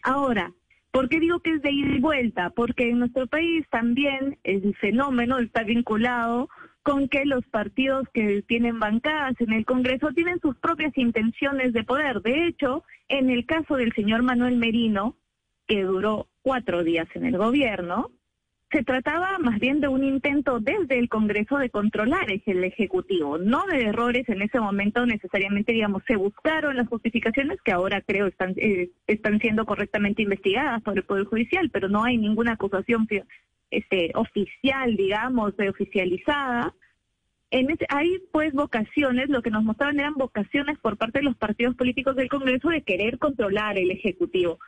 Ahora, 0.02 0.52
¿por 0.94 1.08
qué 1.08 1.18
digo 1.18 1.40
que 1.40 1.50
es 1.50 1.62
de 1.62 1.72
ida 1.72 1.96
y 1.96 2.00
vuelta? 2.00 2.50
Porque 2.50 2.88
en 2.88 3.00
nuestro 3.00 3.26
país 3.26 3.66
también 3.68 4.38
el 4.44 4.76
fenómeno 4.76 5.40
está 5.40 5.64
vinculado 5.64 6.48
con 6.84 7.08
que 7.08 7.24
los 7.24 7.44
partidos 7.46 8.06
que 8.14 8.42
tienen 8.42 8.78
bancadas 8.78 9.34
en 9.40 9.52
el 9.52 9.64
Congreso 9.64 10.12
tienen 10.14 10.38
sus 10.40 10.56
propias 10.58 10.96
intenciones 10.96 11.72
de 11.72 11.82
poder. 11.82 12.22
De 12.22 12.46
hecho, 12.46 12.84
en 13.08 13.28
el 13.28 13.44
caso 13.44 13.74
del 13.74 13.92
señor 13.94 14.22
Manuel 14.22 14.56
Merino, 14.56 15.16
que 15.66 15.82
duró 15.82 16.28
cuatro 16.42 16.84
días 16.84 17.08
en 17.14 17.26
el 17.26 17.38
gobierno, 17.38 18.12
se 18.74 18.82
trataba 18.82 19.38
más 19.38 19.60
bien 19.60 19.80
de 19.80 19.86
un 19.86 20.02
intento 20.02 20.58
desde 20.58 20.98
el 20.98 21.08
Congreso 21.08 21.58
de 21.58 21.70
controlar 21.70 22.26
el 22.44 22.64
Ejecutivo, 22.64 23.38
no 23.38 23.64
de 23.66 23.84
errores 23.84 24.28
en 24.28 24.42
ese 24.42 24.58
momento 24.58 25.06
necesariamente, 25.06 25.70
digamos, 25.72 26.02
se 26.08 26.16
buscaron 26.16 26.76
las 26.76 26.88
justificaciones 26.88 27.62
que 27.62 27.70
ahora 27.70 28.00
creo 28.00 28.26
están, 28.26 28.52
eh, 28.56 28.90
están 29.06 29.38
siendo 29.38 29.64
correctamente 29.64 30.22
investigadas 30.22 30.82
por 30.82 30.96
el 30.96 31.04
Poder 31.04 31.24
Judicial, 31.26 31.70
pero 31.70 31.88
no 31.88 32.02
hay 32.02 32.16
ninguna 32.16 32.54
acusación 32.54 33.06
este, 33.70 34.10
oficial, 34.16 34.96
digamos, 34.96 35.56
de 35.56 35.68
oficializada. 35.68 36.74
En 37.52 37.68
hay 37.90 38.18
pues 38.32 38.52
vocaciones, 38.54 39.28
lo 39.28 39.42
que 39.42 39.50
nos 39.50 39.62
mostraban 39.62 40.00
eran 40.00 40.14
vocaciones 40.14 40.80
por 40.80 40.96
parte 40.96 41.20
de 41.20 41.26
los 41.26 41.36
partidos 41.36 41.76
políticos 41.76 42.16
del 42.16 42.28
Congreso 42.28 42.70
de 42.70 42.82
querer 42.82 43.20
controlar 43.20 43.78
el 43.78 43.92
Ejecutivo. 43.92 44.58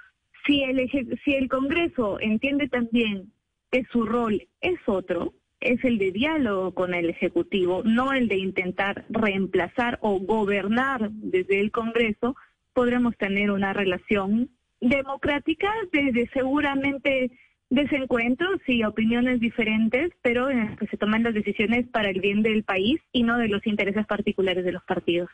Si 0.46 0.62
el, 0.62 0.88
si 1.24 1.34
el 1.34 1.48
Congreso 1.48 2.20
entiende 2.20 2.68
también 2.68 3.32
que 3.76 3.84
su 3.92 4.06
rol 4.06 4.48
es 4.62 4.78
otro, 4.86 5.34
es 5.60 5.84
el 5.84 5.98
de 5.98 6.10
diálogo 6.10 6.72
con 6.72 6.94
el 6.94 7.10
Ejecutivo, 7.10 7.82
no 7.84 8.14
el 8.14 8.26
de 8.26 8.38
intentar 8.38 9.04
reemplazar 9.10 9.98
o 10.00 10.18
gobernar 10.18 11.10
desde 11.10 11.60
el 11.60 11.70
Congreso, 11.70 12.36
podremos 12.72 13.14
tener 13.18 13.50
una 13.50 13.74
relación 13.74 14.48
democrática 14.80 15.70
desde 15.92 16.26
seguramente 16.32 17.30
desencuentros 17.68 18.60
y 18.66 18.82
opiniones 18.82 19.40
diferentes, 19.40 20.10
pero 20.22 20.48
en 20.48 20.64
las 20.64 20.78
que 20.78 20.86
se 20.86 20.96
toman 20.96 21.24
las 21.24 21.34
decisiones 21.34 21.86
para 21.88 22.08
el 22.08 22.22
bien 22.22 22.42
del 22.42 22.64
país 22.64 22.98
y 23.12 23.24
no 23.24 23.36
de 23.36 23.48
los 23.48 23.66
intereses 23.66 24.06
particulares 24.06 24.64
de 24.64 24.72
los 24.72 24.84
partidos. 24.84 25.28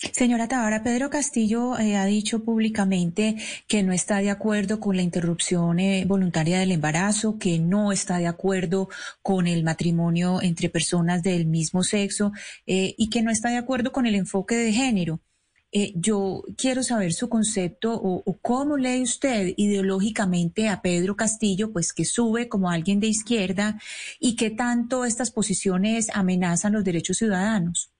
Señora 0.00 0.46
Tabara, 0.46 0.84
Pedro 0.84 1.10
Castillo 1.10 1.76
eh, 1.76 1.96
ha 1.96 2.04
dicho 2.04 2.44
públicamente 2.44 3.34
que 3.66 3.82
no 3.82 3.92
está 3.92 4.18
de 4.18 4.30
acuerdo 4.30 4.78
con 4.78 4.94
la 4.94 5.02
interrupción 5.02 5.80
eh, 5.80 6.04
voluntaria 6.06 6.60
del 6.60 6.70
embarazo, 6.70 7.36
que 7.36 7.58
no 7.58 7.90
está 7.90 8.18
de 8.18 8.28
acuerdo 8.28 8.88
con 9.22 9.48
el 9.48 9.64
matrimonio 9.64 10.40
entre 10.40 10.68
personas 10.68 11.24
del 11.24 11.46
mismo 11.46 11.82
sexo 11.82 12.30
eh, 12.64 12.94
y 12.96 13.10
que 13.10 13.22
no 13.22 13.32
está 13.32 13.48
de 13.48 13.56
acuerdo 13.56 13.90
con 13.90 14.06
el 14.06 14.14
enfoque 14.14 14.54
de 14.54 14.72
género. 14.72 15.20
yo 15.96 16.44
quiero 16.56 16.82
saber 16.84 17.12
su 17.12 17.28
concepto 17.28 17.94
o, 17.94 18.22
o, 18.24 18.38
cómo 18.40 18.76
lee 18.76 19.02
usted 19.02 19.52
ideológicamente 19.56 20.68
a 20.68 20.80
Pedro 20.80 21.16
Castillo, 21.16 21.72
pues 21.72 21.92
que 21.92 22.04
sube 22.04 22.48
como 22.48 22.70
alguien 22.70 23.00
de 23.00 23.08
izquierda 23.08 23.80
y 24.20 24.36
que 24.36 24.50
tanto 24.50 25.04
estas 25.04 25.30
posiciones 25.32 26.08
amenazan 26.14 26.72
los 26.74 26.84
derechos 26.84 27.18
ciudadanos. 27.18 27.90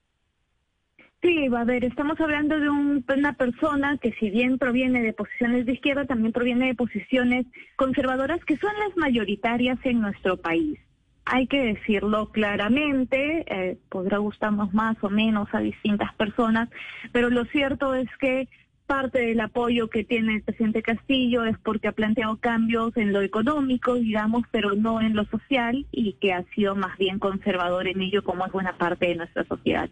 Sí, 1.21 1.49
va 1.49 1.61
a 1.61 1.65
ver, 1.65 1.83
estamos 1.83 2.17
hablando 2.21 2.57
de 2.57 2.69
una 2.69 3.33
persona 3.33 3.97
que 3.97 4.13
si 4.13 4.29
bien 4.29 4.57
proviene 4.57 5.01
de 5.01 5.11
posiciones 5.11 5.65
de 5.65 5.73
izquierda, 5.73 6.05
también 6.05 6.31
proviene 6.31 6.67
de 6.67 6.75
posiciones 6.75 7.45
conservadoras 7.75 8.43
que 8.45 8.55
son 8.55 8.71
las 8.79 8.95
mayoritarias 8.95 9.77
en 9.83 9.99
nuestro 9.99 10.37
país. 10.37 10.79
Hay 11.25 11.47
que 11.47 11.61
decirlo 11.61 12.31
claramente, 12.31 13.43
eh, 13.47 13.77
podrá 13.89 14.19
gustarnos 14.19 14.73
más 14.73 14.95
o 15.03 15.09
menos 15.09 15.49
a 15.51 15.59
distintas 15.59 16.13
personas, 16.15 16.69
pero 17.11 17.29
lo 17.29 17.43
cierto 17.45 17.95
es 17.95 18.07
que 18.21 18.47
parte 18.87 19.19
del 19.19 19.41
apoyo 19.41 19.89
que 19.89 20.05
tiene 20.05 20.37
el 20.37 20.41
presidente 20.41 20.81
Castillo 20.81 21.43
es 21.43 21.57
porque 21.59 21.89
ha 21.89 21.91
planteado 21.91 22.37
cambios 22.37 22.95
en 22.95 23.11
lo 23.11 23.21
económico, 23.21 23.95
digamos, 23.95 24.43
pero 24.51 24.73
no 24.73 25.01
en 25.01 25.17
lo 25.17 25.25
social 25.25 25.85
y 25.91 26.13
que 26.13 26.31
ha 26.31 26.43
sido 26.55 26.75
más 26.77 26.97
bien 26.97 27.19
conservador 27.19 27.87
en 27.87 28.01
ello 28.01 28.23
como 28.23 28.45
es 28.45 28.51
buena 28.53 28.77
parte 28.77 29.07
de 29.07 29.15
nuestra 29.15 29.43
sociedad. 29.43 29.89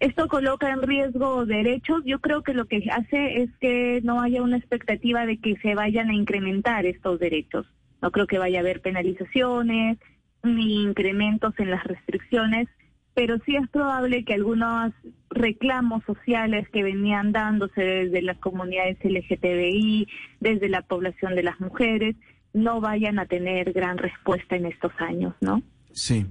Esto 0.00 0.28
coloca 0.28 0.70
en 0.70 0.80
riesgo 0.80 1.44
derechos. 1.44 2.02
Yo 2.06 2.20
creo 2.20 2.42
que 2.42 2.54
lo 2.54 2.64
que 2.66 2.88
hace 2.90 3.42
es 3.42 3.50
que 3.60 4.00
no 4.02 4.22
haya 4.22 4.42
una 4.42 4.56
expectativa 4.56 5.26
de 5.26 5.38
que 5.38 5.56
se 5.58 5.74
vayan 5.74 6.08
a 6.08 6.14
incrementar 6.14 6.86
estos 6.86 7.20
derechos. 7.20 7.66
No 8.00 8.10
creo 8.10 8.26
que 8.26 8.38
vaya 8.38 8.58
a 8.58 8.62
haber 8.62 8.80
penalizaciones 8.80 9.98
ni 10.42 10.82
incrementos 10.82 11.52
en 11.58 11.70
las 11.70 11.84
restricciones, 11.84 12.66
pero 13.12 13.36
sí 13.44 13.56
es 13.56 13.68
probable 13.68 14.24
que 14.24 14.32
algunos 14.32 14.94
reclamos 15.28 16.02
sociales 16.04 16.66
que 16.70 16.82
venían 16.82 17.32
dándose 17.32 17.82
desde 17.82 18.22
las 18.22 18.38
comunidades 18.38 18.96
LGTBI, 19.04 20.08
desde 20.40 20.70
la 20.70 20.80
población 20.80 21.34
de 21.34 21.42
las 21.42 21.60
mujeres, 21.60 22.16
no 22.54 22.80
vayan 22.80 23.18
a 23.18 23.26
tener 23.26 23.74
gran 23.74 23.98
respuesta 23.98 24.56
en 24.56 24.64
estos 24.64 24.92
años, 24.98 25.34
¿no? 25.42 25.62
Sí. 25.92 26.24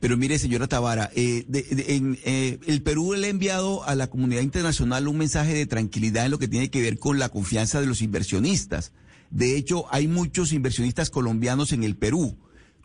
Pero 0.00 0.16
mire, 0.16 0.38
señora 0.38 0.68
Tabara, 0.68 1.10
eh, 1.14 1.44
en, 1.88 2.18
eh, 2.24 2.58
el 2.66 2.82
Perú 2.82 3.14
le 3.14 3.26
ha 3.26 3.30
enviado 3.30 3.84
a 3.84 3.94
la 3.94 4.08
comunidad 4.08 4.42
internacional 4.42 5.08
un 5.08 5.18
mensaje 5.18 5.54
de 5.54 5.66
tranquilidad 5.66 6.24
en 6.26 6.30
lo 6.30 6.38
que 6.38 6.48
tiene 6.48 6.70
que 6.70 6.82
ver 6.82 6.98
con 6.98 7.18
la 7.18 7.30
confianza 7.30 7.80
de 7.80 7.86
los 7.86 8.02
inversionistas. 8.02 8.92
De 9.30 9.56
hecho, 9.56 9.86
hay 9.90 10.06
muchos 10.06 10.52
inversionistas 10.52 11.10
colombianos 11.10 11.72
en 11.72 11.84
el 11.84 11.96
Perú. 11.96 12.36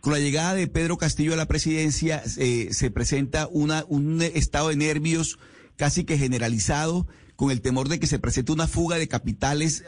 Con 0.02 0.14
la 0.14 0.20
llegada 0.20 0.54
de 0.54 0.68
Pedro 0.68 0.98
Castillo 0.98 1.34
a 1.34 1.38
la 1.38 1.48
presidencia 1.48 2.22
eh, 2.38 2.70
se 2.72 2.92
presenta 2.92 3.48
una, 3.50 3.86
un 3.88 4.22
estado 4.22 4.70
de 4.70 4.76
nervios 4.76 5.40
casi 5.76 6.04
que 6.04 6.18
generalizado 6.18 7.08
con 7.36 7.50
el 7.50 7.62
temor 7.62 7.90
de 7.90 8.00
que 8.00 8.08
se 8.08 8.20
presente 8.20 8.52
una 8.52 8.68
fuga 8.68 8.98
de 8.98 9.08
capitales 9.08 9.84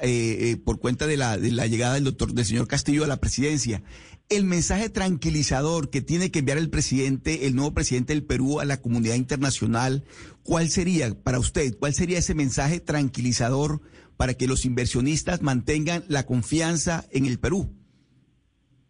por 0.65 0.79
cuenta 0.79 1.05
de 1.05 1.15
la, 1.15 1.37
de 1.37 1.51
la 1.51 1.67
llegada 1.67 1.93
del 1.93 2.05
doctor, 2.05 2.33
del 2.33 2.45
señor 2.45 2.67
Castillo 2.67 3.03
a 3.03 3.07
la 3.07 3.17
presidencia 3.21 3.83
el 4.29 4.43
mensaje 4.43 4.89
tranquilizador 4.89 5.89
que 5.89 6.01
tiene 6.01 6.31
que 6.31 6.39
enviar 6.39 6.57
el 6.57 6.69
presidente, 6.69 7.45
el 7.45 7.55
nuevo 7.55 7.73
presidente 7.73 8.13
del 8.13 8.23
Perú 8.23 8.59
a 8.59 8.65
la 8.65 8.81
comunidad 8.81 9.15
internacional, 9.15 10.03
¿cuál 10.43 10.69
sería 10.69 11.13
para 11.21 11.39
usted? 11.39 11.77
¿Cuál 11.77 11.93
sería 11.93 12.19
ese 12.19 12.33
mensaje 12.33 12.79
tranquilizador 12.79 13.81
para 14.17 14.33
que 14.33 14.47
los 14.47 14.65
inversionistas 14.65 15.41
mantengan 15.41 16.03
la 16.07 16.25
confianza 16.25 17.05
en 17.11 17.25
el 17.25 17.39
Perú? 17.39 17.71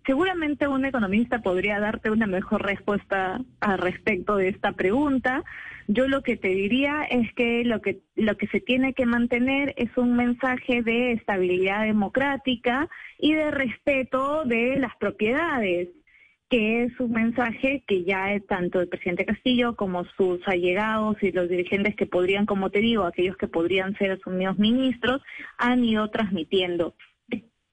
Seguramente 0.05 0.67
un 0.67 0.85
economista 0.85 1.41
podría 1.41 1.79
darte 1.79 2.11
una 2.11 2.27
mejor 2.27 2.63
respuesta 2.63 3.41
al 3.59 3.77
respecto 3.79 4.35
de 4.35 4.49
esta 4.49 4.73
pregunta. 4.73 5.43
Yo 5.87 6.07
lo 6.07 6.21
que 6.21 6.37
te 6.37 6.49
diría 6.49 7.05
es 7.09 7.33
que 7.33 7.63
lo 7.65 7.81
que 7.81 8.01
lo 8.15 8.37
que 8.37 8.47
se 8.47 8.59
tiene 8.59 8.93
que 8.93 9.07
mantener 9.07 9.73
es 9.77 9.89
un 9.97 10.15
mensaje 10.15 10.83
de 10.83 11.13
estabilidad 11.13 11.85
democrática 11.85 12.87
y 13.17 13.33
de 13.33 13.49
respeto 13.49 14.45
de 14.45 14.77
las 14.77 14.95
propiedades, 14.97 15.89
que 16.49 16.83
es 16.83 16.99
un 16.99 17.11
mensaje 17.11 17.83
que 17.87 18.03
ya 18.03 18.39
tanto 18.47 18.81
el 18.81 18.87
presidente 18.87 19.25
Castillo 19.25 19.75
como 19.75 20.05
sus 20.17 20.47
allegados 20.47 21.17
y 21.23 21.31
los 21.31 21.49
dirigentes 21.49 21.95
que 21.95 22.05
podrían, 22.05 22.45
como 22.45 22.69
te 22.69 22.79
digo, 22.79 23.05
aquellos 23.05 23.37
que 23.37 23.47
podrían 23.47 23.97
ser 23.97 24.11
asumidos 24.11 24.59
ministros, 24.59 25.23
han 25.57 25.83
ido 25.83 26.11
transmitiendo. 26.11 26.93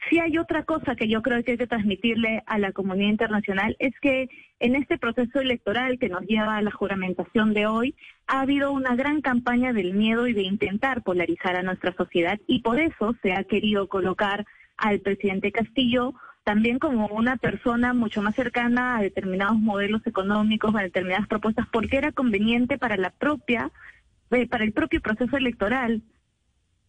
Si 0.08 0.18
hay 0.18 0.36
otra 0.38 0.64
cosa 0.64 0.96
que 0.96 1.08
yo 1.08 1.22
creo 1.22 1.42
que 1.44 1.52
hay 1.52 1.58
que 1.58 1.66
transmitirle 1.66 2.42
a 2.46 2.58
la 2.58 2.72
comunidad 2.72 3.10
internacional 3.10 3.76
es 3.78 3.98
que 4.00 4.28
en 4.58 4.74
este 4.74 4.98
proceso 4.98 5.40
electoral 5.40 5.98
que 5.98 6.08
nos 6.08 6.22
lleva 6.22 6.56
a 6.56 6.62
la 6.62 6.70
juramentación 6.70 7.54
de 7.54 7.66
hoy, 7.66 7.94
ha 8.26 8.40
habido 8.40 8.72
una 8.72 8.96
gran 8.96 9.20
campaña 9.20 9.72
del 9.72 9.94
miedo 9.94 10.26
y 10.26 10.32
de 10.32 10.42
intentar 10.42 11.02
polarizar 11.02 11.56
a 11.56 11.62
nuestra 11.62 11.92
sociedad 11.94 12.38
y 12.46 12.60
por 12.60 12.80
eso 12.80 13.14
se 13.22 13.32
ha 13.32 13.44
querido 13.44 13.88
colocar 13.88 14.44
al 14.76 15.00
presidente 15.00 15.52
Castillo 15.52 16.14
también 16.44 16.78
como 16.78 17.06
una 17.06 17.36
persona 17.36 17.94
mucho 17.94 18.20
más 18.22 18.34
cercana 18.34 18.96
a 18.96 19.02
determinados 19.02 19.58
modelos 19.58 20.04
económicos, 20.06 20.74
a 20.74 20.82
determinadas 20.82 21.28
propuestas, 21.28 21.66
porque 21.70 21.96
era 21.96 22.12
conveniente 22.12 22.78
para 22.78 22.96
la 22.96 23.10
propia, 23.10 23.70
eh, 24.32 24.48
para 24.48 24.64
el 24.64 24.72
propio 24.72 25.00
proceso 25.00 25.36
electoral. 25.36 26.02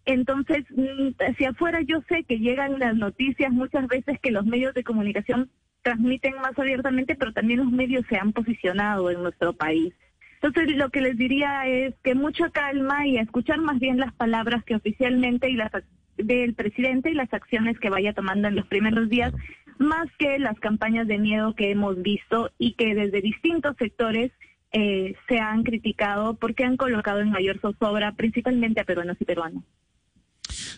Entonces, 0.06 0.66
mm, 0.70 1.10
hacia 1.30 1.50
afuera 1.50 1.82
yo 1.82 2.02
sé 2.10 2.24
que 2.24 2.40
llegan 2.40 2.80
las 2.80 2.96
noticias 2.96 3.52
muchas 3.52 3.88
veces 3.88 4.20
que 4.20 4.32
los 4.32 4.46
medios 4.46 4.74
de 4.74 4.84
comunicación 4.84 5.50
transmiten 5.82 6.36
más 6.36 6.58
abiertamente, 6.58 7.16
pero 7.16 7.34
también 7.34 7.60
los 7.60 7.72
medios 7.72 8.06
se 8.10 8.18
han 8.18 8.34
posicionado 8.34 9.10
en 9.10 9.22
nuestro 9.22 9.54
país. 9.54 9.94
Entonces, 10.42 10.76
lo 10.76 10.90
que 10.90 11.02
les 11.02 11.18
diría 11.18 11.68
es 11.68 11.96
que 12.04 12.16
mucha 12.16 12.50
calma 12.50 13.08
y 13.08 13.18
escuchar 13.18 13.60
más 13.60 13.80
bien 13.80 13.98
las 13.98 14.14
palabras 14.14 14.64
que 14.66 14.76
oficialmente 14.76 15.50
y 15.50 15.56
las 15.56 15.72
del 16.18 16.54
presidente 16.54 17.10
y 17.10 17.16
las 17.16 17.34
acciones 17.34 17.80
que 17.80 17.90
vaya 17.90 18.14
tomando 18.14 18.48
en 18.48 18.56
los 18.56 18.68
primeros 18.68 19.10
días, 19.10 19.34
más 19.80 20.08
que 20.20 20.38
las 20.40 20.60
campañas 20.60 21.08
de 21.08 21.18
miedo 21.18 21.56
que 21.56 21.72
hemos 21.72 22.02
visto 22.02 22.52
y 22.58 22.74
que 22.74 22.94
desde 22.94 23.22
distintos 23.22 23.76
sectores 23.78 24.32
eh, 24.72 25.16
se 25.28 25.40
han 25.40 25.64
criticado 25.64 26.36
porque 26.36 26.66
han 26.66 26.78
colocado 26.78 27.20
en 27.20 27.32
mayor 27.32 27.60
zozobra 27.60 28.14
principalmente 28.14 28.82
a 28.82 28.86
peruanos 28.86 29.18
y 29.20 29.26
peruanas. 29.26 29.64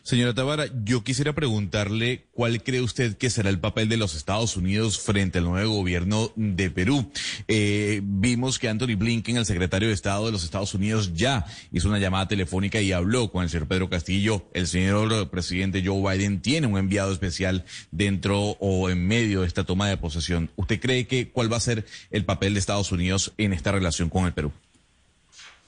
Señora 0.06 0.36
Tabara, 0.36 0.66
yo 0.84 1.04
quisiera 1.04 1.34
preguntarle 1.34 2.28
cuál 2.32 2.62
cree 2.62 2.80
usted 2.80 3.18
que 3.18 3.32
será 3.32 3.50
el 3.50 3.58
papel 3.58 3.90
de 3.90 3.98
los 3.98 4.14
Estados 4.14 4.56
Unidos 4.56 5.00
frente 5.00 5.40
al 5.40 5.46
nuevo 5.46 5.78
gobierno 5.78 6.32
de 6.36 6.70
Perú. 6.70 7.12
Eh, 7.48 8.02
vimos 8.04 8.60
que 8.60 8.70
Anthony 8.70 8.98
Blinken, 9.00 9.38
el 9.38 9.48
secretario 9.48 9.88
de 9.88 9.96
Estado 9.96 10.28
de 10.28 10.32
los 10.32 10.44
Estados 10.44 10.76
Unidos, 10.76 11.16
ya 11.16 11.48
hizo 11.72 11.90
una 11.90 11.98
llamada 11.98 12.28
telefónica 12.28 12.80
y 12.82 12.92
habló 12.92 13.32
con 13.32 13.42
el 13.42 13.50
señor 13.50 13.68
Pedro 13.68 13.90
Castillo. 13.90 14.48
El 14.54 14.68
señor 14.68 15.32
presidente 15.32 15.82
Joe 15.84 16.16
Biden 16.16 16.40
tiene 16.40 16.68
un 16.68 16.78
enviado 16.78 17.12
especial 17.12 17.66
dentro 17.90 18.58
o 18.60 18.92
en 18.92 19.08
medio 19.08 19.42
de 19.42 19.48
esta 19.48 19.64
toma 19.64 19.90
de 19.90 19.98
posesión. 19.98 20.52
¿Usted 20.56 20.80
cree 20.80 21.08
que 21.08 21.32
cuál 21.32 21.52
va 21.52 21.58
a 21.58 21.62
ser 21.62 21.84
el 22.12 22.26
papel 22.26 22.54
de 22.54 22.60
Estados 22.60 22.92
Unidos 22.92 23.34
en 23.40 23.54
esta 23.54 23.72
relación 23.72 24.12
con 24.12 24.28
el 24.28 24.34
Perú? 24.34 24.52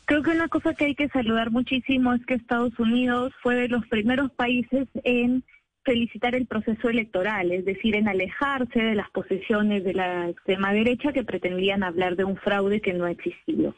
Creo 0.07 0.23
que 0.23 0.31
una 0.31 0.47
cosa 0.47 0.73
que 0.73 0.85
hay 0.85 0.95
que 0.95 1.09
saludar 1.09 1.51
muchísimo 1.51 2.13
es 2.13 2.25
que 2.25 2.35
Estados 2.35 2.79
Unidos 2.79 3.33
fue 3.43 3.55
de 3.55 3.67
los 3.67 3.85
primeros 3.87 4.31
países 4.31 4.87
en 5.03 5.43
felicitar 5.83 6.33
el 6.33 6.45
proceso 6.45 6.87
electoral, 6.87 7.51
es 7.51 7.65
decir, 7.65 7.93
en 7.93 8.07
alejarse 8.07 8.79
de 8.79 8.95
las 8.95 9.09
posiciones 9.09 9.83
de 9.83 9.93
la 9.93 10.29
extrema 10.29 10.71
derecha 10.71 11.11
que 11.11 11.25
pretendían 11.25 11.83
hablar 11.83 12.15
de 12.15 12.23
un 12.23 12.37
fraude 12.37 12.79
que 12.79 12.93
no 12.93 13.03
ha 13.03 13.11
existido. 13.11 13.75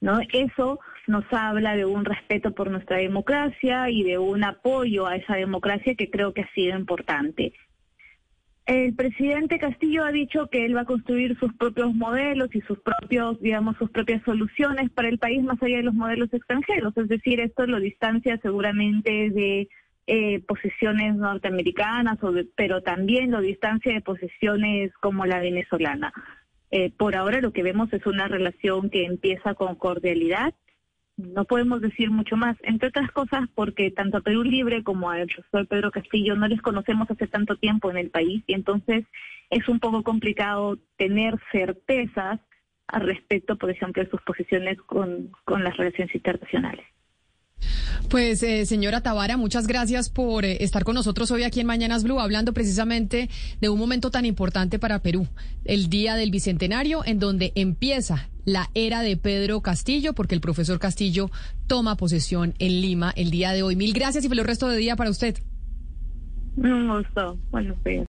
¿no? 0.00 0.20
Eso 0.32 0.80
nos 1.06 1.24
habla 1.30 1.76
de 1.76 1.84
un 1.84 2.06
respeto 2.06 2.52
por 2.52 2.70
nuestra 2.70 2.96
democracia 2.96 3.90
y 3.90 4.04
de 4.04 4.16
un 4.16 4.44
apoyo 4.44 5.06
a 5.06 5.16
esa 5.16 5.34
democracia 5.34 5.94
que 5.96 6.08
creo 6.08 6.32
que 6.32 6.42
ha 6.42 6.52
sido 6.54 6.78
importante. 6.78 7.52
El 8.68 8.94
presidente 8.94 9.58
Castillo 9.58 10.04
ha 10.04 10.12
dicho 10.12 10.48
que 10.48 10.66
él 10.66 10.76
va 10.76 10.82
a 10.82 10.84
construir 10.84 11.38
sus 11.38 11.54
propios 11.54 11.94
modelos 11.94 12.54
y 12.54 12.60
sus 12.60 12.78
propios, 12.80 13.40
digamos, 13.40 13.78
sus 13.78 13.90
propias 13.90 14.22
soluciones 14.24 14.90
para 14.90 15.08
el 15.08 15.18
país 15.18 15.42
más 15.42 15.56
allá 15.62 15.78
de 15.78 15.84
los 15.84 15.94
modelos 15.94 16.30
extranjeros. 16.34 16.94
Es 16.98 17.08
decir, 17.08 17.40
esto 17.40 17.66
lo 17.66 17.80
distancia 17.80 18.38
seguramente 18.42 19.30
de 19.30 19.70
eh, 20.06 20.40
posiciones 20.46 21.16
norteamericanas, 21.16 22.22
o 22.22 22.30
pero 22.56 22.82
también 22.82 23.30
lo 23.30 23.40
distancia 23.40 23.94
de 23.94 24.02
posiciones 24.02 24.92
como 25.00 25.24
la 25.24 25.40
venezolana. 25.40 26.12
Eh, 26.70 26.92
por 26.94 27.16
ahora 27.16 27.40
lo 27.40 27.54
que 27.54 27.62
vemos 27.62 27.90
es 27.94 28.04
una 28.04 28.28
relación 28.28 28.90
que 28.90 29.06
empieza 29.06 29.54
con 29.54 29.76
cordialidad, 29.76 30.52
no 31.18 31.44
podemos 31.44 31.80
decir 31.80 32.10
mucho 32.10 32.36
más, 32.36 32.56
entre 32.62 32.88
otras 32.88 33.10
cosas 33.10 33.48
porque 33.54 33.90
tanto 33.90 34.18
a 34.18 34.20
Perú 34.20 34.44
Libre 34.44 34.84
como 34.84 35.10
al 35.10 35.26
profesor 35.26 35.66
Pedro 35.66 35.90
Castillo 35.90 36.36
no 36.36 36.46
les 36.46 36.62
conocemos 36.62 37.10
hace 37.10 37.26
tanto 37.26 37.56
tiempo 37.56 37.90
en 37.90 37.98
el 37.98 38.10
país 38.10 38.42
y 38.46 38.54
entonces 38.54 39.04
es 39.50 39.68
un 39.68 39.80
poco 39.80 40.02
complicado 40.04 40.78
tener 40.96 41.38
certezas 41.50 42.40
al 42.86 43.02
respecto, 43.02 43.56
por 43.56 43.70
ejemplo, 43.70 44.02
de 44.02 44.10
sus 44.10 44.22
posiciones 44.22 44.78
con, 44.82 45.32
con 45.44 45.62
las 45.64 45.76
relaciones 45.76 46.14
internacionales. 46.14 46.86
Pues, 48.08 48.42
eh, 48.42 48.64
señora 48.64 49.02
Tabara, 49.02 49.36
muchas 49.36 49.66
gracias 49.66 50.08
por 50.08 50.44
eh, 50.44 50.58
estar 50.64 50.84
con 50.84 50.94
nosotros 50.94 51.30
hoy 51.30 51.42
aquí 51.42 51.60
en 51.60 51.66
Mañanas 51.66 52.04
Blue, 52.04 52.20
hablando 52.20 52.54
precisamente 52.54 53.28
de 53.60 53.68
un 53.68 53.78
momento 53.78 54.10
tan 54.10 54.24
importante 54.24 54.78
para 54.78 55.02
Perú, 55.02 55.26
el 55.64 55.90
día 55.90 56.14
del 56.14 56.30
Bicentenario, 56.30 57.04
en 57.04 57.18
donde 57.18 57.52
empieza 57.54 58.30
la 58.48 58.70
era 58.74 59.02
de 59.02 59.16
Pedro 59.16 59.60
Castillo, 59.60 60.14
porque 60.14 60.34
el 60.34 60.40
profesor 60.40 60.78
Castillo 60.78 61.30
toma 61.66 61.96
posesión 61.96 62.54
en 62.58 62.80
Lima 62.80 63.12
el 63.16 63.30
día 63.30 63.52
de 63.52 63.62
hoy. 63.62 63.76
Mil 63.76 63.92
gracias 63.92 64.24
y 64.24 64.28
feliz 64.28 64.44
resto 64.44 64.68
de 64.68 64.76
día 64.76 64.96
para 64.96 65.10
usted. 65.10 65.38
Un 66.56 66.88
gusto. 66.88 67.38
Buenos 67.50 67.82
días. 67.84 68.06